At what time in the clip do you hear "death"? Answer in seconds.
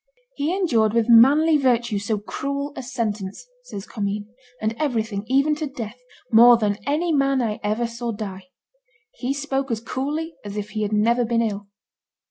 5.67-6.01